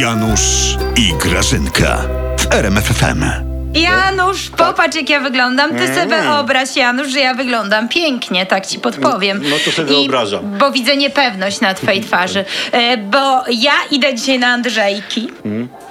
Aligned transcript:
Janusz 0.00 0.76
i 0.96 1.14
Grażynka 1.28 1.98
w 2.38 2.52
RMFFM. 2.54 3.24
Janusz, 3.74 4.50
popatrz 4.50 4.96
jak 4.96 5.10
ja 5.10 5.20
wyglądam. 5.20 5.70
Ty 5.70 5.82
Mm. 5.84 5.94
sobie 5.94 6.22
wyobraź, 6.22 6.76
Janusz, 6.76 7.08
że 7.08 7.20
ja 7.20 7.34
wyglądam 7.34 7.88
pięknie, 7.88 8.46
tak 8.46 8.66
ci 8.66 8.78
podpowiem. 8.78 9.40
No 9.50 9.56
to 9.64 9.70
sobie 9.72 9.92
I- 9.92 9.96
wyobrażam. 9.96 10.58
Bo 10.58 10.70
widzę 10.70 10.96
niepewność 10.96 11.60
na 11.60 11.74
twojej 11.74 12.00
twarzy. 12.00 12.44
E, 12.72 12.96
bo 12.96 13.44
ja 13.50 13.72
idę 13.90 14.14
dzisiaj 14.14 14.38
na 14.38 14.46
Andrzejki. 14.46 15.28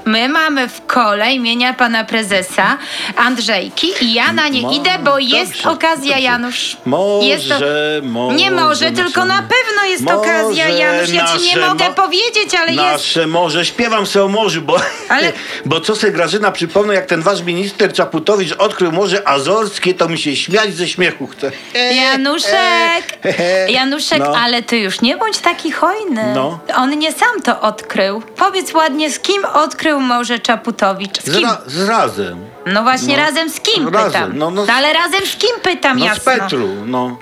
My 0.05 0.29
mamy 0.29 0.67
w 0.67 0.85
kole 0.85 1.33
imienia 1.33 1.73
pana 1.73 2.03
prezesa 2.03 2.77
Andrzejki 3.15 3.87
i 4.01 4.13
ja 4.13 4.33
na 4.33 4.47
nie 4.47 4.75
idę, 4.75 4.89
bo 5.03 5.19
jest 5.19 5.51
dobrze, 5.53 5.69
okazja, 5.69 6.07
dobrze. 6.13 6.21
Janusz. 6.21 6.77
Może, 6.85 7.27
jest 7.27 7.49
to... 7.49 7.55
może, 8.03 8.35
Nie 8.35 8.51
może, 8.51 8.91
tylko 8.91 9.25
na 9.25 9.37
pewno 9.41 9.85
jest 9.89 10.03
Może 10.03 10.17
okazja, 10.17 10.69
Janusz. 10.69 11.09
Ja 11.09 11.25
ci 11.27 11.43
nie 11.43 11.55
nasze 11.55 11.67
mogę 11.67 11.89
mo- 11.89 11.95
powiedzieć, 11.95 12.55
ale 12.59 12.71
jest... 12.71 12.77
Nasze 12.81 13.27
morze, 13.27 13.65
śpiewam 13.65 14.05
se 14.05 14.23
o 14.23 14.27
morzu, 14.27 14.61
bo, 14.61 14.77
Ale- 15.09 15.33
bo 15.65 15.81
co 15.81 15.95
se 15.95 16.11
Grażyna 16.11 16.51
przypomnę, 16.51 16.93
jak 16.93 17.05
ten 17.05 17.21
wasz 17.21 17.41
minister 17.41 17.93
Czaputowicz 17.93 18.53
odkrył 18.53 18.91
Morze 18.91 19.27
Azorskie, 19.27 19.93
to 19.93 20.09
mi 20.09 20.17
się 20.17 20.35
śmiać 20.35 20.73
ze 20.73 20.87
śmiechu 20.87 21.27
chce. 21.27 21.51
Januszek! 21.95 23.17
Januszek, 23.67 24.19
No. 24.19 24.37
ale 24.37 24.63
ty 24.63 24.77
już 24.77 25.01
nie 25.01 25.17
bądź 25.17 25.37
taki 25.37 25.71
hojny. 25.71 26.23
No. 26.35 26.59
On 26.75 26.99
nie 26.99 27.11
sam 27.11 27.41
to 27.43 27.61
odkrył. 27.61 28.21
Powiedz 28.21 28.73
ładnie, 28.73 29.11
z 29.11 29.19
kim 29.19 29.45
odkrył 29.45 29.94
Morze 29.99 30.39
Czaputowicz? 30.39 31.21
Z 31.21 31.25
Z, 31.25 31.35
kim? 31.37 31.43
ra, 31.49 31.57
z 31.67 31.89
razem. 31.89 32.45
No 32.65 32.83
właśnie, 32.83 33.17
No. 33.17 33.23
razem 33.23 33.49
z 33.49 33.59
kim 33.59 33.87
Razem, 33.89 34.11
pytam? 34.11 34.37
no, 34.37 34.51
no. 34.51 34.65
ale 34.73 34.93
razem 34.93 35.25
z 35.25 35.35
kim 35.35 35.49
pytam, 35.63 35.99
No 35.99 36.05
z 36.05 36.07
jasno? 36.07 36.31
Petru, 36.33 36.67
no. 36.85 37.17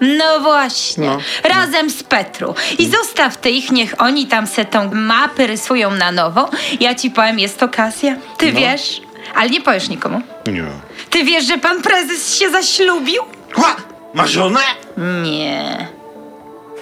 No 0.00 0.40
właśnie, 0.40 1.06
No. 1.06 1.18
razem 1.44 1.90
z 1.90 2.02
Petru. 2.02 2.54
I 2.78 2.86
zostaw 2.90 3.36
ty 3.36 3.50
ich, 3.50 3.72
niech 3.72 3.94
oni 3.98 4.26
tam 4.26 4.46
se 4.46 4.64
tą 4.64 4.90
mapy 4.94 5.46
rysują 5.46 5.90
na 5.90 6.12
nowo. 6.12 6.50
Ja 6.80 6.94
ci 6.94 7.10
powiem, 7.10 7.38
jest 7.38 7.62
okazja. 7.62 8.16
Ty 8.38 8.52
No. 8.52 8.60
wiesz, 8.60 9.00
ale 9.34 9.50
nie 9.50 9.60
powiesz 9.60 9.88
nikomu. 9.88 10.20
Nie. 10.46 10.64
Ty 11.10 11.24
wiesz, 11.24 11.44
że 11.44 11.58
pan 11.58 11.82
prezes 11.82 12.36
się 12.38 12.50
zaślubił? 12.50 13.22
Ła! 13.56 13.76
Ma 14.14 14.26
żonę? 14.26 14.60
Nie. 15.22 15.86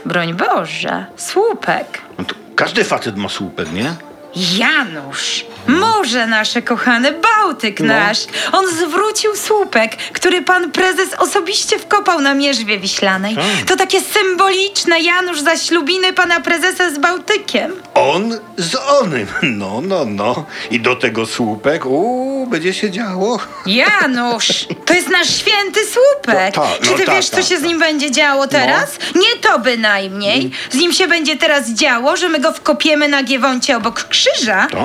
Broń 0.05 0.34
Boże, 0.34 1.06
słupek. 1.17 2.00
No 2.19 2.25
to 2.25 2.34
każdy 2.56 2.84
facet 2.84 3.17
ma 3.17 3.28
słupek, 3.28 3.73
nie? 3.73 3.95
Janusz, 4.37 5.47
morze 5.67 6.27
nasze 6.27 6.63
kochane, 6.63 7.13
Bałtyk 7.13 7.81
No. 7.81 7.87
nasz. 7.87 8.19
On 8.53 8.67
zwrócił 8.71 9.37
słupek, 9.37 9.97
który 9.97 10.43
pan 10.43 10.73
prezes 10.73 11.15
osobiście 11.19 11.79
wkopał 11.79 12.21
na 12.21 12.35
Mierzwie 12.35 12.79
Wiślanej. 12.79 13.35
Tak. 13.35 13.45
To 13.67 13.77
takie 13.77 14.01
symboliczne, 14.01 15.01
Janusz, 15.01 15.41
zaślubiny 15.41 16.12
pana 16.12 16.41
prezesa 16.41 16.91
z 16.91 16.99
Bałtykiem. 16.99 17.73
On 17.95 18.39
z 18.57 18.75
onym. 18.75 19.27
No, 19.43 19.81
no, 19.81 20.05
no. 20.05 20.45
I 20.71 20.81
do 20.81 20.97
tego 20.97 21.27
słupek. 21.27 21.87
Uuu, 21.87 22.44
będzie 22.50 22.75
się 22.75 22.91
działo. 22.91 23.39
Janusz, 23.67 24.67
to 24.84 24.95
jest 24.95 25.09
nasz 25.09 25.28
święty 25.37 25.81
słupek. 25.87 26.55
To- 26.55 26.61
ta, 26.61 26.69
Czy 26.84 26.91
no 26.91 26.97
ty 26.97 27.05
ta, 27.05 27.14
wiesz, 27.14 27.28
co 27.28 27.37
ta, 27.37 27.42
się 27.42 27.59
z 27.59 27.62
nim 27.62 27.78
będzie 27.78 28.11
działo 28.11 28.47
teraz? 28.47 28.98
Nie 29.14 29.41
to 29.41 29.59
bynajmniej. 29.59 30.50
Z 30.70 30.75
nim 30.75 30.92
się 30.92 31.09
będzie 31.09 31.37
teraz 31.37 31.70
działo, 31.70 32.17
że 32.17 32.28
my 32.28 32.41
go 32.41 32.53
wkopiemy 32.53 33.09
na 33.09 33.22
Giewoncie 33.22 33.77
obok 33.77 34.03
krzyża. 34.09 34.67
Tak. 34.70 34.81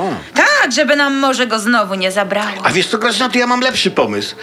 Tak, 0.61 0.71
żeby 0.71 0.95
nam 0.95 1.17
morze 1.17 1.47
go 1.47 1.59
znowu 1.59 1.95
nie 1.95 2.11
zabrało. 2.11 2.49
A 2.63 2.69
wiesz 2.69 2.87
co, 2.87 2.97
Grażyna, 2.97 3.30
to 3.30 3.37
ja 3.37 3.47
mam 3.47 3.61
lepszy 3.61 3.91
pomysł. 3.91 4.35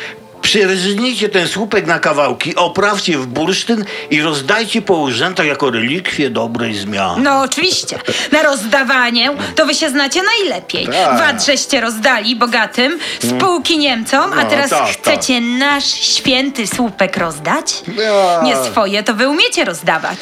Przyrżnijcie 0.46 1.28
ten 1.28 1.48
słupek 1.48 1.86
na 1.86 1.98
kawałki, 1.98 2.56
oprawcie 2.56 3.18
w 3.18 3.26
bursztyn 3.26 3.84
i 4.10 4.22
rozdajcie 4.22 4.82
po 4.82 4.94
urzędach 4.94 5.46
jako 5.46 5.70
relikwie 5.70 6.30
dobrej 6.30 6.74
zmiany. 6.74 7.22
No 7.22 7.40
oczywiście. 7.40 7.98
Na 8.32 8.42
rozdawanie 8.42 9.30
to 9.56 9.66
wy 9.66 9.74
się 9.74 9.90
znacie 9.90 10.20
najlepiej. 10.22 10.86
Tak. 10.86 11.18
Wad 11.18 11.44
żeście 11.46 11.80
rozdali 11.80 12.36
bogatym, 12.36 12.98
spółki 13.24 13.78
Niemcom, 13.78 14.32
a 14.32 14.44
No, 14.44 14.50
teraz 14.50 14.70
tak, 14.70 14.86
chcecie 14.86 15.40
nasz 15.40 15.84
święty 15.86 16.66
słupek 16.66 17.16
rozdać? 17.16 17.82
Ja. 17.96 18.40
Nie 18.42 18.56
swoje, 18.56 19.02
to 19.02 19.14
wy 19.14 19.28
umiecie 19.28 19.64
rozdawać. 19.64 20.18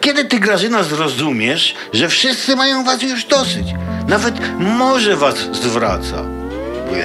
Kiedy 0.00 0.24
ty, 0.24 0.40
Grażyna, 0.40 0.82
zrozumiesz, 0.82 1.74
że 1.92 2.08
wszyscy 2.08 2.56
mają 2.56 2.84
was 2.84 3.02
już 3.02 3.24
dosyć? 3.24 3.66
Nawet 4.08 4.34
morze 4.58 5.16
was 5.16 5.34
zwraca. 5.52 6.24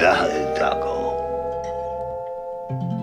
Ja, 0.02 0.16
tak, 0.58 0.84
o. 0.84 0.99
Thank 2.70 2.92
you. 2.92 2.99